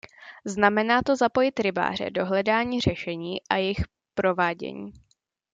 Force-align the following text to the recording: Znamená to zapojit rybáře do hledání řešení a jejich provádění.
Znamená 0.45 1.01
to 1.03 1.15
zapojit 1.15 1.59
rybáře 1.59 2.09
do 2.09 2.25
hledání 2.25 2.81
řešení 2.81 3.41
a 3.49 3.55
jejich 3.55 3.83
provádění. 4.13 4.93